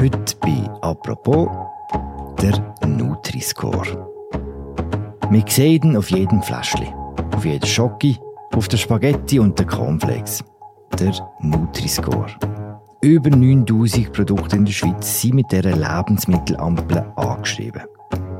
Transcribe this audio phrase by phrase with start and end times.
[0.00, 1.46] Heute bei «Apropos»
[2.40, 4.08] der Nutri-Score.
[5.28, 6.88] Wir sehen ihn auf jedem Fläschchen,
[7.36, 8.16] auf jeder Schocke,
[8.56, 10.42] auf der Spaghetti und den Cornflakes.
[10.98, 12.28] Der Nutri-Score.
[13.02, 17.82] Über 9000 Produkte in der Schweiz sind mit dieser Lebensmittelampel angeschrieben.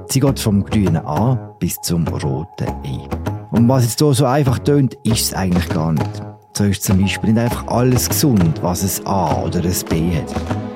[0.09, 3.07] Sie geht vom grünen A bis zum roten E.
[3.51, 6.23] Und was jetzt hier so einfach tönt, ist es eigentlich gar nicht.
[6.57, 10.70] So ist zum Beispiel nicht einfach alles gesund, was ein A oder ein B hat.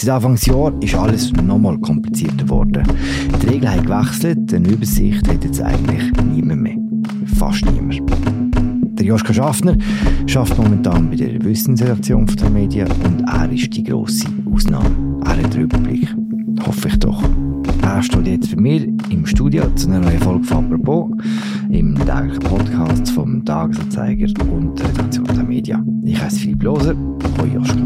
[0.00, 2.84] Seit Anfangsjahr ist alles nochmal komplizierter geworden.
[3.42, 6.76] Die Regeln haben gewechselt, eine Übersicht hat jetzt eigentlich niemand mehr.
[7.36, 8.00] Fast niemand.
[8.96, 9.76] Der Joschka Schaffner
[10.28, 15.20] schafft momentan bei der Wissensredaktion der Medien und er ist die grosse Ausnahme.
[15.24, 16.14] Er hat den Überblick.
[16.64, 17.20] Hoffe ich doch.
[17.82, 21.10] Er steht jetzt bei mir im Studio zu einer neuen Folge von «Apropos»
[21.70, 26.02] im täglichen Podcast vom Tagesanzeiger und der Redaktion der Medien.
[26.04, 26.94] Ich heiße Philipp Loser.
[27.40, 27.82] Hoi Joschka.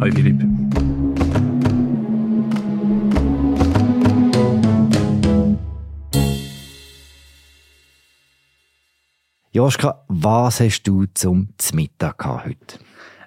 [0.00, 0.53] Hoi Philipp.
[9.54, 12.80] Joschka, was hast du zum Mittag heute?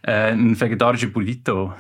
[0.03, 1.72] Äh, ein vegetarischer Burrito.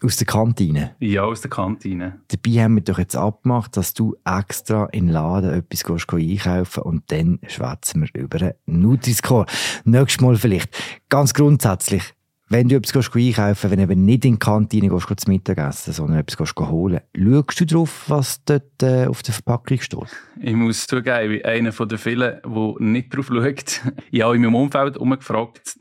[0.00, 0.94] Aus der Kantine?
[1.00, 2.20] Ja, aus der Kantine.
[2.28, 6.84] Dabei haben wir doch jetzt abgemacht, dass du extra in den Laden etwas gehst, einkaufen
[6.84, 9.46] und dann schwätzen wir über einen Nutri-Score.
[9.82, 10.68] Nächstes Mal vielleicht.
[11.08, 12.14] Ganz grundsätzlich,
[12.52, 16.18] wenn du etwas einkaufen wenn du eben nicht in die Kantine gehst, zum Mittagessen, sondern
[16.18, 20.16] etwas holen, schaust du drauf, was dort äh, auf der Verpackung steht?
[20.40, 23.80] Ich muss zugeben, ich bin einer von den vielen, der nicht drauf schaut.
[24.10, 25.78] Ich habe in meinem Umfeld umgefragt.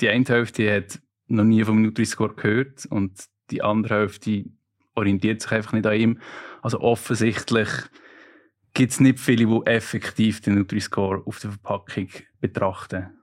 [0.00, 3.12] Die eine Hälfte hat noch nie vom Nutri-Score gehört und
[3.50, 4.44] die andere Hälfte
[4.94, 6.18] orientiert sich einfach nicht an ihm.
[6.62, 7.68] Also offensichtlich
[8.74, 12.08] gibt es nicht viele, die effektiv den Nutri-Score auf der Verpackung
[12.40, 13.16] betrachten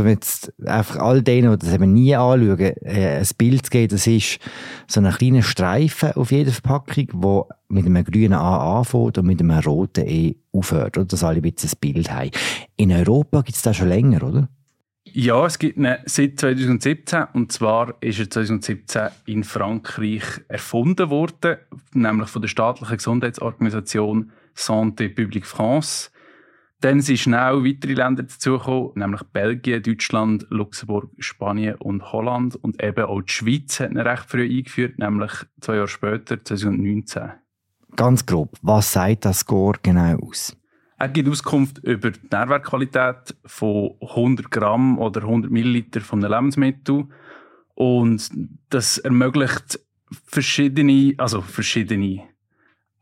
[0.00, 3.88] um jetzt einfach all denen, die das eben nie anschauen, äh, ein Bild zu geben,
[3.88, 4.38] das ist
[4.86, 9.40] so ein kleiner Streifen auf jeder Verpackung, der mit einem grünen A anfängt und mit
[9.40, 11.06] einem roten E aufhört, oder?
[11.06, 12.30] dass alle ein bisschen ein Bild haben.
[12.76, 14.48] In Europa gibt es das schon länger, oder?
[15.16, 21.58] Ja, es gibt ihn seit 2017 und zwar ist er 2017 in Frankreich erfunden worden,
[21.92, 26.10] nämlich von der staatlichen Gesundheitsorganisation Santé Publique France.
[26.80, 32.56] Dann sind schnell weitere Länder dazugekommen, nämlich Belgien, Deutschland, Luxemburg, Spanien und Holland.
[32.56, 37.30] Und eben auch die Schweiz hat ihn recht früh eingeführt, nämlich zwei Jahre später, 2019.
[37.96, 40.56] Ganz grob, was sagt das Score genau aus?
[40.98, 47.06] Er gibt Auskunft über die Nährwertqualität von 100 Gramm oder 100 Milliliter von einem Lebensmittel.
[47.74, 48.30] Und
[48.70, 49.80] das ermöglicht
[50.26, 52.22] verschiedene, also verschiedene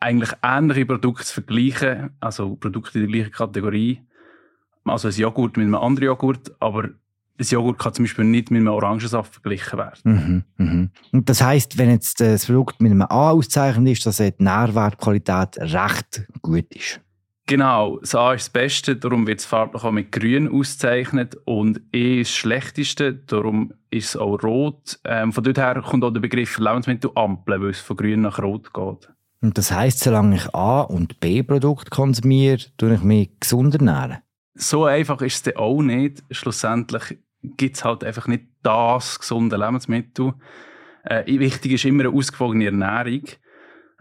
[0.02, 4.00] eigentlich ähnliche Produkte zu vergleichen, also Produkte in der gleichen Kategorie.
[4.84, 6.96] Also ein Joghurt mit einem anderen Joghurt, aber ein
[7.38, 10.00] Joghurt kann zum Beispiel nicht mit einem Orangensaft verglichen werden.
[10.04, 10.90] Mhm, mhm.
[11.12, 15.58] Und das heißt, wenn jetzt das Produkt mit einem A auszeichnet ist, dass die Nährwertqualität
[15.58, 17.00] recht gut ist.
[17.46, 21.80] Genau, das A ist das Beste, darum wird es farblich auch mit Grün ausgezeichnet und
[21.92, 25.00] E ist das Schlechteste, darum ist es auch Rot.
[25.04, 28.72] Ähm, von dort her kommt auch der Begriff Lebensmittelampel, weil es von Grün nach Rot
[28.72, 29.08] geht.
[29.42, 34.18] Und das heisst, solange ich A- und B-Produkte konsumiere, tue ich mich gesund ernähren?
[34.54, 36.22] So einfach ist es auch nicht.
[36.30, 40.34] Schlussendlich gibt es halt einfach nicht das gesunde Lebensmittel.
[41.04, 43.24] Äh, wichtig ist immer eine ausgewogene Ernährung.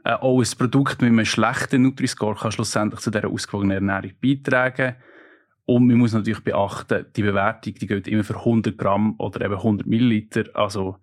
[0.04, 4.96] Äh, auch ein Produkt mit einem schlechten Nutri-Score kann schlussendlich zu dieser ausgewogenen Ernährung beitragen.
[5.66, 9.56] Und man muss natürlich beachten, die Bewertung die gilt immer für 100 Gramm oder eben
[9.56, 10.44] 100 Milliliter.
[10.54, 10.98] Also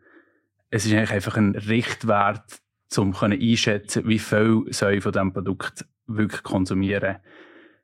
[0.70, 2.60] es ist eigentlich einfach ein Richtwert,
[2.96, 7.16] um einschätzen wie viel soll ich von diesem Produkt wirklich konsumieren.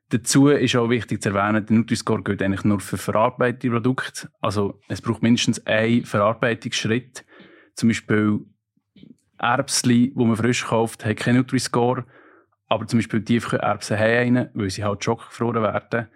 [0.09, 4.29] Dazu ist auch wichtig zu erwähnen, der Nutri-Score gilt eigentlich nur für verarbeitete Produkte.
[4.39, 7.25] Also es braucht mindestens einen Verarbeitungsschritt.
[7.73, 8.45] Zum Beispiel
[9.39, 12.05] Erbsli, die man frisch kauft, haben keinen Nutri-Score.
[12.67, 16.07] Aber zum Beispiel Tiefkühlerbsen haben einen, weil sie halt schockgefroren werden.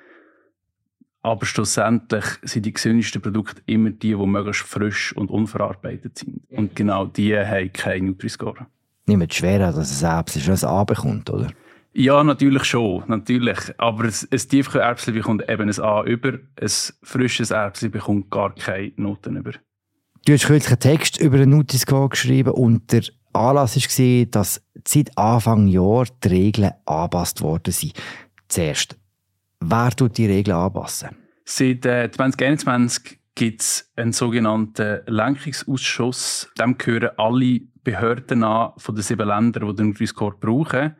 [1.21, 6.43] Aber schlussendlich sind die gesündesten Produkte immer die, die möglichst frisch und unverarbeitet sind.
[6.49, 8.67] Und genau die haben keinen Nutri-Score
[9.17, 11.47] nicht schwer dass es Erbsen schon ein A bekommt, oder?
[11.93, 13.57] Ja, natürlich schon, natürlich.
[13.77, 16.71] Aber ein, ein Tiefkühlerbsen bekommt eben ein A über, ein
[17.03, 19.51] frisches Erbsen bekommt gar keine Noten über.
[20.25, 23.03] Du hast kürzlich einen Text über einen Nutri-Score geschrieben und der
[23.33, 27.93] Anlass war, dass seit Anfang Jahr die Regeln angepasst worden sind.
[28.47, 28.97] Zuerst,
[29.59, 31.09] wer tut die Regeln anpassen?
[31.45, 36.49] Seit äh, 2021 gibt es einen sogenannten Lenkungsausschuss.
[36.59, 40.95] Dem gehören alle Behörden an von den sieben Ländern, die den Nutri-Score brauchen.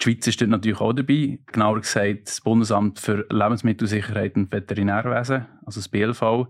[0.00, 1.38] Die Schweiz ist dort natürlich auch dabei.
[1.46, 6.48] Genauer gesagt das Bundesamt für Lebensmittelsicherheit und Veterinärwesen, also das BLV.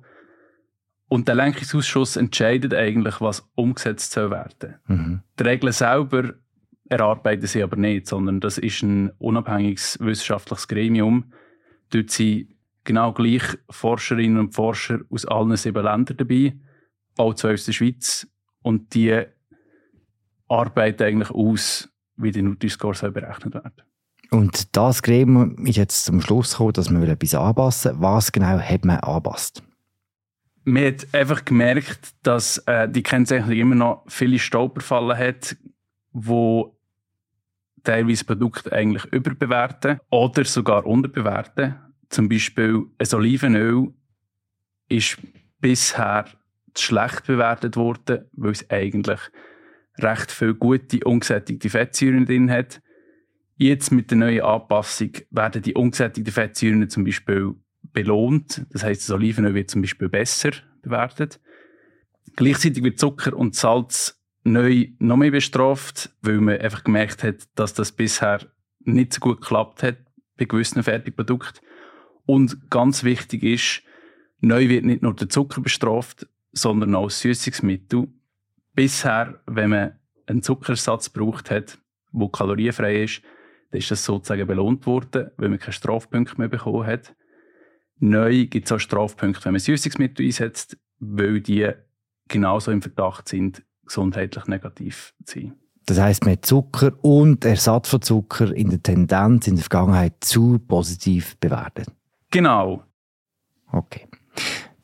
[1.09, 4.76] Und der Lenkungsausschuss entscheidet eigentlich, was umgesetzt soll werden.
[4.87, 5.23] Mhm.
[5.38, 6.35] Die Regeln selber
[6.88, 11.32] erarbeiten sie aber nicht, sondern das ist ein unabhängiges wissenschaftliches Gremium.
[11.91, 12.55] Dort sind
[12.85, 16.55] genau gleich Forscherinnen und Forscher aus allen sieben Ländern dabei,
[17.17, 18.26] auch zwei aus der Schweiz.
[18.64, 19.22] Und die
[20.49, 23.82] arbeiten eigentlich aus, wie die Nutri-Score berechnet werden.
[24.31, 28.02] Und das Gremium ist jetzt zum Schluss gekommen, dass man etwas anpassen will.
[28.02, 29.62] Was genau hat man angepasst?
[30.64, 35.56] Man hat einfach gemerkt, dass äh, die Kennzeichnung immer noch viele Stolperfallen hat,
[36.12, 36.75] wo
[37.82, 41.75] teilweise Produkte eigentlich überbewerten oder sogar unterbewerten.
[42.08, 43.93] Zum Beispiel ein Olivenöl
[44.88, 45.19] ist
[45.61, 46.25] bisher
[46.81, 49.21] schlecht bewertet worden, weil es eigentlich
[49.99, 52.82] recht viele gute ungesättigte Fettsäuren drin hat.
[53.56, 57.55] Jetzt mit der neuen Anpassung werden die ungesättigten Fettsäuren zum Beispiel
[57.93, 58.67] belohnt.
[58.71, 60.50] Das heißt, das Olivenöl wird zum Beispiel besser
[60.82, 61.41] bewertet.
[62.37, 67.75] Gleichzeitig wird Zucker und Salz neu noch mehr bestraft, weil man einfach gemerkt hat, dass
[67.75, 68.41] das bisher
[68.81, 69.99] nicht so gut geklappt hat
[70.37, 71.65] bei gewissen Fertigprodukten.
[72.26, 73.82] Und ganz wichtig ist,
[74.41, 78.08] neu wird nicht nur der Zucker bestraft, sondern auch Süßungsmittel.
[78.74, 79.92] Bisher, wenn man
[80.26, 81.78] einen Zuckersatz gebraucht hat,
[82.12, 83.22] der kalorienfrei ist,
[83.70, 87.14] dann ist das sozusagen belohnt worden, weil man keine Strafpunkte mehr bekommen hat.
[87.98, 91.70] Neu gibt es auch Strafpunkte, wenn man Süßungsmittel einsetzt, weil die
[92.28, 95.54] genauso im Verdacht sind, gesundheitlich negativ zu sein.
[95.86, 100.58] Das heißt, man Zucker und Ersatz von Zucker in der Tendenz in der Vergangenheit zu
[100.58, 101.88] positiv bewertet.
[102.30, 102.84] Genau.
[103.70, 104.08] Okay.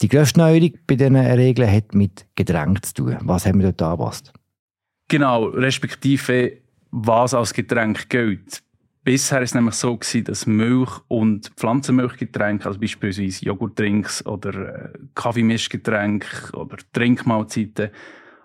[0.02, 3.18] Die grösste Neuerung bei diesen Regeln hat mit Getränk zu tun.
[3.20, 4.32] Was haben wir dort angepasst?
[5.08, 6.58] Genau, respektive
[6.90, 8.62] was als Getränk gilt.
[9.02, 14.98] Bisher war es nämlich so, gewesen, dass Milch- und Pflanzenmilchgetränke, also beispielsweise Joghurtdrinks oder äh,
[15.14, 17.90] Kaffeemischgetränke oder Trinkmahlzeiten,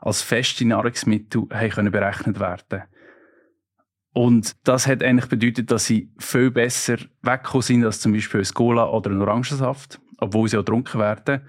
[0.02, 2.84] als feste Nahrungsmittel haben können berechnet werden
[4.14, 8.54] Und das hat eigentlich bedeutet, dass sie viel besser weggekommen sind als zum Beispiel ein
[8.54, 11.42] Cola oder ein Orangensaft, obwohl sie auch getrunken werden.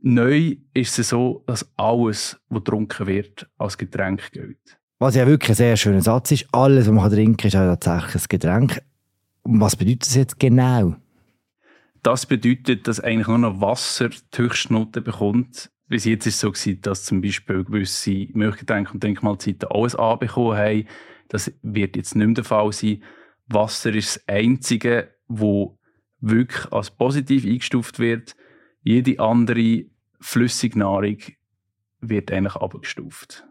[0.00, 4.78] Neu ist es so, dass alles, was getrunken wird, als Getränk gilt.
[4.98, 6.46] Was ja wirklich ein sehr schöner Satz ist.
[6.52, 8.82] Alles, was man trinken kann, ist auch tatsächlich ein Getränk.
[9.42, 10.96] Und was bedeutet das jetzt genau?
[12.02, 15.70] Das bedeutet, dass eigentlich nur noch Wasser die Höchstnote bekommt.
[15.88, 20.14] Bis jetzt ist es so gewesen, dass zum Beispiel gewisse Milchgetränke und Trinkmahlzeiten alles A
[20.14, 20.86] bekommen haben.
[21.28, 23.02] Das wird jetzt nicht mehr der Fall sein.
[23.48, 25.75] Wasser ist das Einzige, wo
[26.20, 28.36] wirklich als positiv eingestuft wird.
[28.82, 29.84] Jede andere
[30.20, 31.18] Flüssignahrung
[32.00, 33.44] wird eigentlich abgestuft.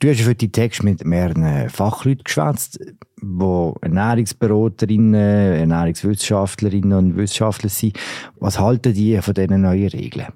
[0.00, 2.80] Du hast für die Text mit mehreren Fachleuten geschwätzt,
[3.20, 7.98] die Ernährungsberaterinnen, Ernährungswissenschaftlerinnen und Wissenschaftler sind.
[8.36, 10.28] Was halten die von diesen neuen Regeln?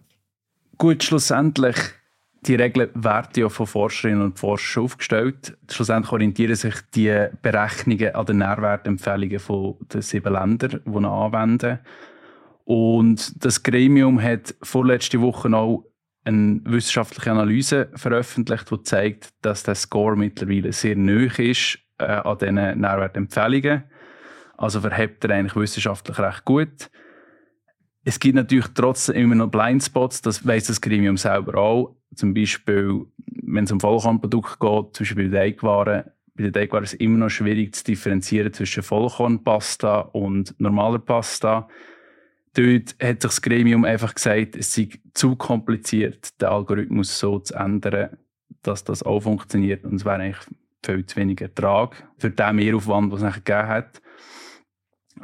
[0.77, 1.77] Gut, schlussendlich,
[2.47, 5.57] die Regeln werden ja von Forscherinnen und Forschern aufgestellt.
[5.71, 9.41] Schlussendlich orientieren sich die Berechnungen an den Nährwertempfehlungen
[9.93, 11.79] den sieben Ländern, die sie anwenden.
[12.65, 15.85] Und das Gremium hat vorletzte Woche auch
[16.25, 22.39] eine wissenschaftliche Analyse veröffentlicht, die zeigt, dass der Score mittlerweile sehr neu ist äh, an
[22.39, 23.85] diesen Nährwertempfehlungen.
[24.57, 26.91] Also verhebt er eigentlich wissenschaftlich recht gut.
[28.05, 31.97] Es gibt natürlich trotzdem immer noch Blindspots, das weiss das Gremium selber auch.
[32.15, 33.07] Zum Beispiel,
[33.43, 37.19] wenn es um Vollkornprodukte geht, zum Beispiel bei Teigwaren, bei den Teigwaren ist es immer
[37.19, 41.69] noch schwierig zu differenzieren zwischen Vollkornpasta und normaler Pasta.
[42.53, 47.55] Dort hat sich das Gremium einfach gesagt, es sei zu kompliziert, den Algorithmus so zu
[47.55, 48.17] ändern,
[48.63, 49.85] dass das auch funktioniert.
[49.85, 50.47] Und es wäre eigentlich
[50.85, 54.03] viel zu wenig Ertrag für den Mehraufwand, den es nachher gegeben hat.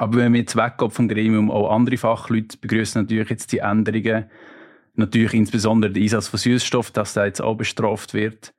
[0.01, 4.25] Aber wenn wir jetzt weggehen vom Gremium, auch andere Fachleute begrüßen natürlich jetzt die Änderungen.
[4.95, 8.51] Natürlich insbesondere den Einsatz von Süßstoff, dass der jetzt auch bestraft wird.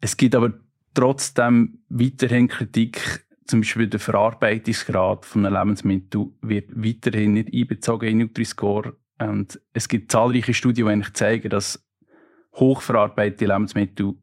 [0.00, 0.52] Es gibt aber
[0.94, 8.18] trotzdem weiterhin Kritik zum Beispiel der Verarbeitungsgrad von einem Lebensmittel wird weiterhin nicht einbezogen in
[8.18, 8.94] Nutri-Score.
[9.18, 11.84] Und es gibt zahlreiche Studien, die eigentlich zeigen, dass
[12.54, 14.14] hochverarbeitete Lebensmittel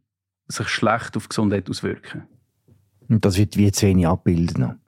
[0.48, 2.30] sich schlecht auf Gesundheit auswirken.
[3.10, 4.80] Und das wird wie zu wenig abbilden?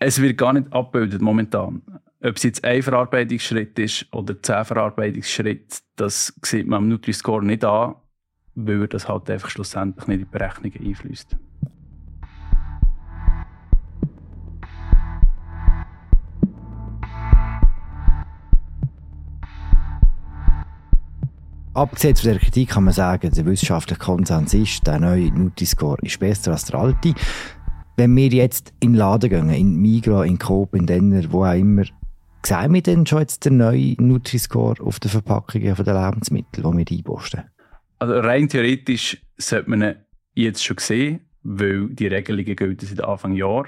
[0.00, 1.82] Es wird gar nicht abgebildet momentan.
[2.22, 7.64] Ob es jetzt ein Verarbeitungsschritt ist oder zehn Verarbeitungsschritte, das sieht man am Nutri-Score nicht
[7.64, 7.96] an,
[8.54, 11.36] weil das halt einfach schlussendlich nicht in die Berechnungen einfließt.
[21.74, 26.18] Abgesehen von der Kritik kann man sagen, der wissenschaftliche Konsens ist, der neue Nutri-Score ist
[26.20, 27.14] besser als der alte.
[27.98, 31.52] Wenn wir jetzt in den Laden gehen, in Migros, in Coop, in Denner, wo auch
[31.52, 31.82] immer,
[32.46, 36.96] Sehen wir denn schon jetzt den neuen Nutri-Score auf den Verpackungen der Lebensmittel, die wir
[36.96, 37.42] einposten?
[37.98, 39.96] Also rein theoretisch sollte man ihn
[40.34, 43.66] jetzt schon sehen, weil die Regelungen gelten seit Anfang Jahr.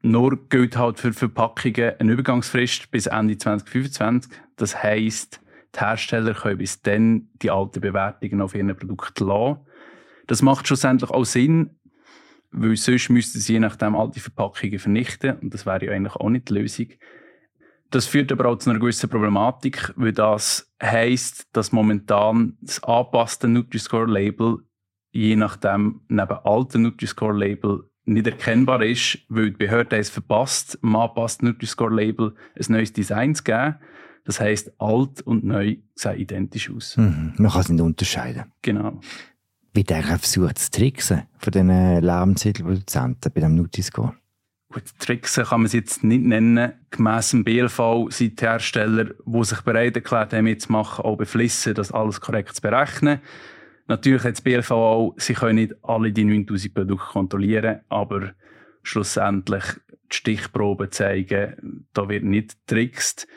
[0.00, 4.32] Nur gilt halt für Verpackungen eine Übergangsfrist bis Ende 2025.
[4.56, 5.40] Das heisst,
[5.74, 9.60] die Hersteller können bis dann die alten Bewertungen auf ihren Produkten lassen.
[10.26, 11.76] Das macht schlussendlich auch Sinn,
[12.50, 16.28] weil sonst müssten sie je nachdem alte Verpackungen vernichten und das wäre ja eigentlich auch
[16.28, 16.88] nicht die Lösung.
[17.90, 23.48] Das führt aber auch zu einer gewissen Problematik, weil das heisst, dass momentan das angepasste
[23.48, 24.58] Nutri-Score-Label
[25.12, 31.48] je nachdem neben alten Nutri-Score-Label nicht erkennbar ist, weil die Behörde es verpasst, im angepassten
[31.48, 33.76] Nutri-Score-Label ein neues Design zu geben.
[34.24, 36.96] Das heisst, alt und neu sehen identisch aus.
[36.96, 37.34] Mhm.
[37.38, 38.52] Man kann es nicht unterscheiden.
[38.60, 39.00] Genau.
[39.76, 44.14] Wird eigentlich versucht zu tricksen von den Lebensmittelproduzenten bei dem Nutri-Score?
[44.72, 46.72] Gut, Tricksen kann man es jetzt nicht nennen.
[46.90, 51.92] Gemäss dem BLV sind die Hersteller, die sich bereit erklärt haben, mitzumachen, auch beflissen, das
[51.92, 53.20] alles korrekt zu berechnen.
[53.86, 58.32] Natürlich hat das BLV auch, sie können nicht alle die 9000 Produkte kontrollieren, aber
[58.82, 59.64] schlussendlich
[60.10, 63.28] die Stichproben zeigen, da wird nicht getrickst.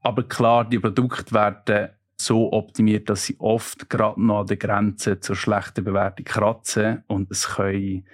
[0.00, 5.20] Aber klar, die Produkte werden so optimiert, dass sie oft gerade noch an der Grenze
[5.20, 8.06] zur schlechten Bewertung kratzen und es können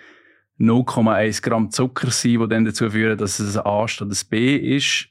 [0.59, 4.57] 0,1 Gramm Zucker sein, die dann dazu führen, dass es ein A statt ein B
[4.57, 5.09] ist.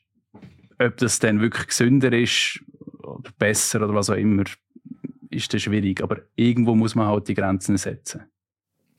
[0.80, 2.64] Ob das dann wirklich gesünder ist
[3.04, 4.44] oder besser oder was auch immer,
[5.30, 6.02] ist das schwierig.
[6.02, 8.22] Aber irgendwo muss man halt die Grenzen setzen.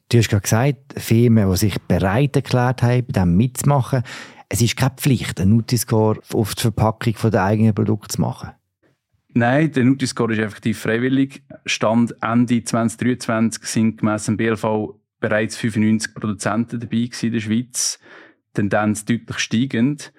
[0.09, 4.03] Du hast gerade gesagt, Firmen, die sich bereit erklärt haben, bei dem mitzumachen,
[4.49, 8.51] es ist keine Pflicht, einen Nutri-Score auf die Verpackung der eigenen Produkte zu machen.
[9.35, 11.43] Nein, der Nutri-Score ist effektiv freiwillig.
[11.65, 17.99] Stand Ende 2023 sind gemäss dem BLV bereits 95 Produzenten dabei in der Schweiz.
[18.53, 20.13] Tendenz deutlich steigend.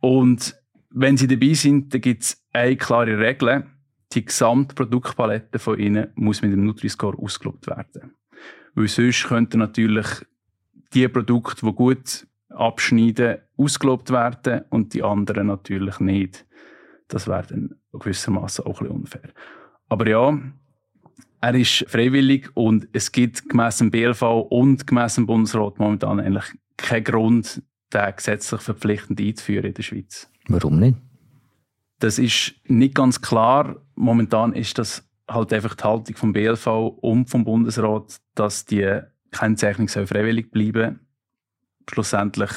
[0.00, 0.54] Und
[0.90, 3.66] wenn sie dabei sind, dann gibt es eine klare Regel.
[4.12, 8.14] Die gesamte Produktpalette von ihnen muss mit dem Nutri-Score ausgelobt werden.
[8.74, 10.06] Weil sonst könnten natürlich
[10.92, 16.46] die Produkte, die gut abschneiden, ausgelobt werden und die anderen natürlich nicht.
[17.08, 19.30] Das wäre dann gewissermaßen auch ein bisschen unfair.
[19.88, 20.38] Aber ja,
[21.40, 26.44] er ist freiwillig und es gibt gemäss dem BLV und gemäss dem Bundesrat momentan eigentlich
[26.76, 30.28] keinen Grund, den gesetzlich verpflichtend einzuführen in der Schweiz.
[30.48, 30.98] Warum nicht?
[32.00, 33.76] Das ist nicht ganz klar.
[33.94, 36.66] Momentan ist das halt einfach die Haltung vom BLV
[37.00, 41.00] und vom Bundesrat, dass die Kennzeichnung soll freiwillig bleiben
[41.90, 42.50] schlussendlich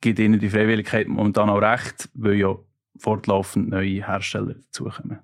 [0.00, 2.56] gibt ihnen die Freiwilligkeit momentan auch recht, weil ja
[2.98, 5.18] fortlaufend neue Hersteller dazukommen.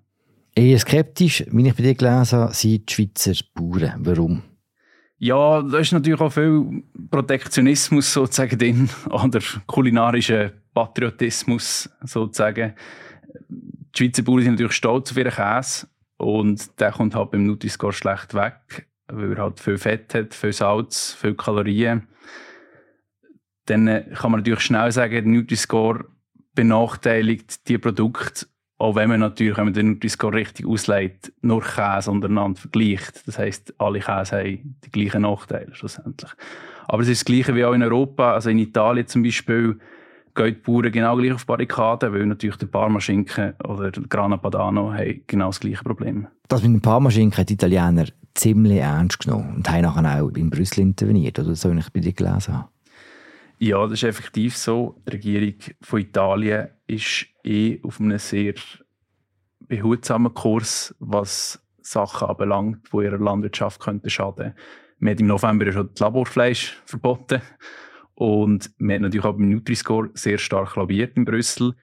[0.54, 3.94] Eher skeptisch, wie ich bei dir gelesen habe, sind die Schweizer Bauern.
[4.00, 4.42] Warum?
[5.18, 12.74] Ja, da ist natürlich auch viel Protektionismus sozusagen drin oder kulinarischer Patriotismus sozusagen.
[13.48, 15.86] Die Schweizer Bauern sind natürlich stolz auf ihren Käse
[16.18, 20.52] und der kommt halt beim Nutri-Score schlecht weg, weil er halt viel Fett hat, viel
[20.52, 22.08] Salz, viel Kalorien
[23.66, 26.04] dann äh, kann man natürlich schnell sagen, der Nutri-Score
[26.54, 28.46] benachteiligt die Produkte,
[28.78, 33.26] auch wenn man natürlich, wenn man den Nutri-Score richtig auslegt, nur Käse untereinander vergleicht.
[33.26, 36.30] Das heisst, alle Käse haben die gleichen Nachteile schlussendlich.
[36.88, 38.34] Aber es ist das Gleiche wie auch in Europa.
[38.34, 39.78] Also in Italien zum Beispiel
[40.34, 44.92] gehen die Bauern genau gleich auf Barrikaden, weil natürlich der Parmaschinken oder der Grana Padano
[44.92, 46.26] haben genau das gleiche Problem.
[46.48, 50.50] Das mit dem Parmaschinken haben die Italiener ziemlich ernst genommen und haben nachher auch in
[50.50, 52.68] Brüssel interveniert, oder so, wie ich bei dir gelesen habe.
[53.64, 55.00] Ja, das ist effektiv so.
[55.06, 58.54] Die Regierung von Italien ist eh auf einem sehr
[59.68, 64.54] behutsamen Kurs, was Sachen anbelangt, die ihrer Landwirtschaft könnten schaden.
[64.98, 67.40] Man hat im November schon das Laborfleisch verboten
[68.16, 71.76] und man hat natürlich auch beim Nutri-Score sehr stark lobbyiert in Brüssel.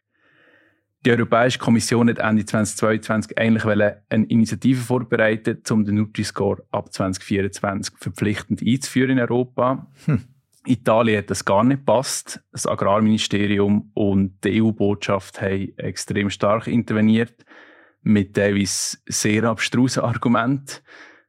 [1.06, 3.64] Die Europäische Kommission hat Ende 2022 eigentlich
[4.10, 9.88] eine Initiative vorbereitet, um den Nutri-Score ab 2024 verpflichtend einzuführen in Europa.
[10.08, 10.26] Hm.
[10.66, 12.42] Italien hat das gar nicht passt.
[12.52, 17.46] Das Agrarministerium und die EU-Botschaft haben extrem stark interveniert
[18.02, 20.76] mit teilweise sehr abstrusen Argumenten.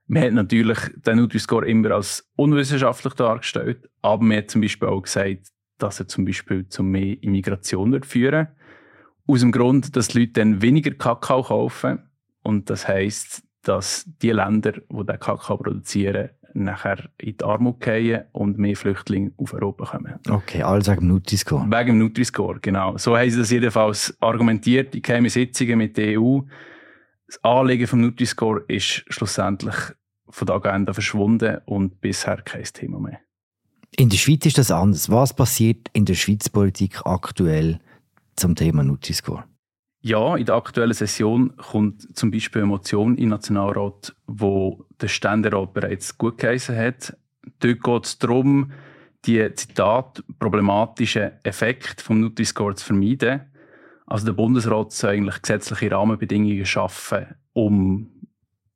[0.06, 5.02] Man hat natürlich den Nutri-Score immer als unwissenschaftlich dargestellt, aber man hat zum Beispiel auch
[5.02, 8.48] gesagt, dass er zum Beispiel zu mehr Immigration wird führen
[9.26, 12.10] Aus dem Grund, dass die Leute dann weniger Kakao kaufen
[12.42, 18.24] und das heißt, dass die Länder, die den Kakao produzieren, nachher in die Armut fallen
[18.32, 20.14] und mehr Flüchtlinge auf Europa kommen.
[20.28, 21.64] Okay, alles wegen dem Nutri-Score.
[21.66, 22.96] Wegen dem Nutri-Score, genau.
[22.98, 26.40] So haben sie das jedenfalls argumentiert in geheimen Sitzungen mit der EU.
[27.26, 29.76] Das Anliegen vom Nutri-Score ist schlussendlich
[30.28, 33.20] von der Agenda verschwunden und bisher kein Thema mehr.
[33.96, 35.10] In der Schweiz ist das anders.
[35.10, 37.80] Was passiert in der Schweiz Politik aktuell
[38.36, 39.44] zum Thema Nutri-Score?
[40.02, 45.74] Ja, in der aktuellen Session kommt zum Beispiel eine Motion den Nationalrat, wo der Ständerat
[45.74, 47.16] bereits gut geheißen hat.
[47.58, 48.72] Dort geht es darum,
[49.26, 53.42] die Zitat problematischen Effekte vom Nutri-Score zu vermeiden.
[54.06, 58.10] Also der Bundesrat soll eigentlich gesetzliche Rahmenbedingungen schaffen, um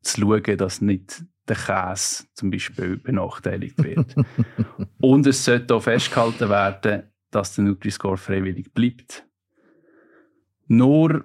[0.03, 4.15] zu schauen, dass nicht der Käse zum Beispiel benachteiligt wird.
[5.01, 9.27] Und es sollte auch festgehalten werden, dass der Nutri-Score freiwillig bleibt.
[10.67, 11.25] Nur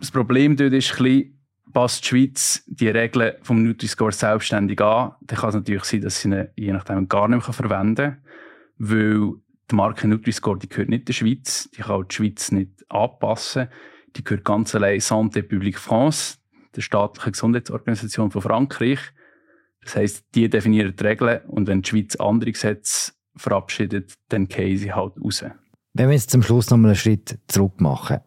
[0.00, 1.38] das Problem dort ist ein bisschen,
[1.72, 6.20] passt die Schweiz die Regeln vom Nutri-Score selbstständig an, dann kann es natürlich sein, dass
[6.20, 8.22] sie ihn je nachdem gar nicht mehr verwenden kann,
[8.78, 9.32] weil
[9.70, 13.68] die Marke Nutri-Score die gehört nicht der Schweiz, die kann die Schweiz nicht anpassen,
[14.16, 16.38] die gehört ganz allein Santé Publique France,
[16.74, 19.00] der staatlichen Gesundheitsorganisation von Frankreich.
[19.82, 24.76] Das heisst, die definieren die Regeln und wenn die Schweiz andere Gesetze verabschiedet, dann gehen
[24.76, 25.44] sie halt raus.
[25.94, 28.18] Wenn wir jetzt zum Schluss noch mal einen Schritt zurück machen,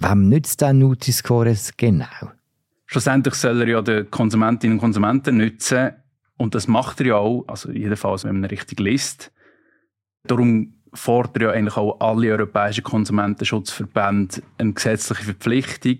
[0.00, 2.32] wem nützt der Nutri-Score genau?
[2.86, 5.92] Schlussendlich soll er ja den Konsumentinnen und Konsumenten nützen
[6.36, 9.30] und das macht er ja auch, also jedenfalls, wenn man ihn richtig liest.
[10.24, 15.98] Darum fordern ja eigentlich auch alle europäischen Konsumentenschutzverbände eine gesetzliche Verpflichtung.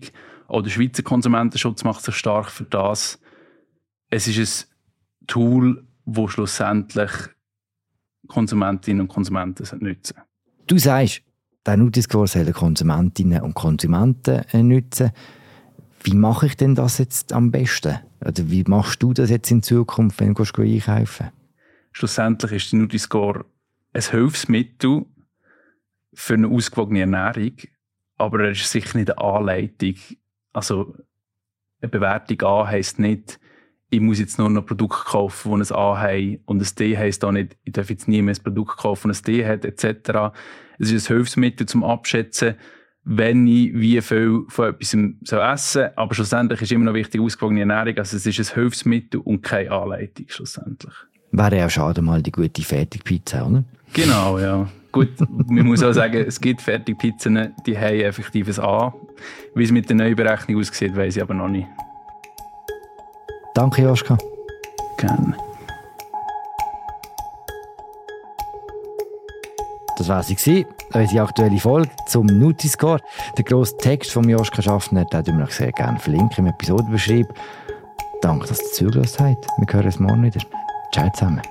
[0.48, 3.20] Auch der Schweizer Konsumentenschutz macht sich stark für das.
[4.08, 4.68] Es ist
[5.22, 7.10] ein Tool, das schlussendlich
[8.26, 10.16] Konsumentinnen und Konsumenten nutzen.
[10.66, 11.22] Du sagst,
[11.66, 15.10] der Nutri-Score soll Konsumentinnen und Konsumenten äh, nutzen.
[16.02, 17.98] Wie mache ich denn das jetzt am besten?
[18.20, 21.30] Oder wie machst du das jetzt in Zukunft, wenn du einkaufen
[21.92, 23.44] Schlussendlich ist der Nutri-Score
[23.92, 25.06] ein Hilfsmittel
[26.14, 27.52] für eine ausgewogene Ernährung,
[28.16, 29.94] aber er ist sicher nicht eine Anleitung.
[30.52, 30.94] Also
[31.80, 33.40] eine Bewertung A heisst nicht,
[33.90, 37.24] ich muss jetzt nur noch Produkte kaufen, die ein A haben und ein D heisst
[37.24, 40.32] auch nicht, ich darf jetzt nie mehr ein Produkt kaufen, das ein D hat, etc.
[40.78, 42.54] Es ist ein Hilfsmittel zum Abschätzen,
[43.04, 45.90] wenn ich wie viel von etwas essen soll.
[45.96, 47.98] Aber schlussendlich ist immer noch wichtig, ausgewogene Ernährung.
[47.98, 50.94] Also es ist ein Hilfsmittel und keine Anleitung schlussendlich.
[51.32, 53.64] Wäre ja schade, mal die gute Fertigpizza, oder?
[53.92, 54.68] Genau, ja.
[54.92, 55.10] Gut,
[55.48, 58.94] man muss auch sagen, es gibt Fertigpizzen, die haben effektiv ein A.
[59.54, 61.68] Wie es mit der neuen Berechnung aussieht, weiß ich aber noch nicht.
[63.54, 64.16] Danke, Joschka.
[64.96, 65.36] Gerne.
[69.98, 73.00] Das war sie, unsere aktuelle Folge zum Nutri-Score.
[73.36, 77.26] Den grossen Text von Joschka Schaffner, den wir noch sehr gerne verlinken im Episodenbeschrieb.
[78.22, 79.46] Danke, dass ihr zugelassen habt.
[79.58, 80.40] Wir hören uns morgen wieder.
[80.92, 81.42] Ciao zusammen.